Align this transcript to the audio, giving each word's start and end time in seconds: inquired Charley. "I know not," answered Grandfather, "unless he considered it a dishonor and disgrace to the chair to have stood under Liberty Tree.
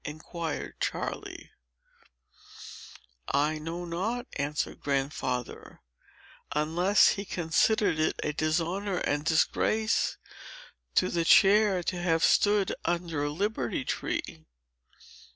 inquired 0.03 0.73
Charley. 0.79 1.51
"I 3.27 3.59
know 3.59 3.85
not," 3.85 4.25
answered 4.35 4.79
Grandfather, 4.79 5.83
"unless 6.55 7.09
he 7.09 7.23
considered 7.23 7.99
it 7.99 8.19
a 8.23 8.33
dishonor 8.33 8.97
and 8.97 9.23
disgrace 9.23 10.17
to 10.95 11.09
the 11.09 11.23
chair 11.23 11.83
to 11.83 12.01
have 12.01 12.23
stood 12.23 12.73
under 12.83 13.29
Liberty 13.29 13.85
Tree. 13.85 14.47